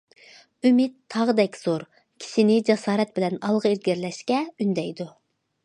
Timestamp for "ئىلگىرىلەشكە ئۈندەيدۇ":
3.73-5.11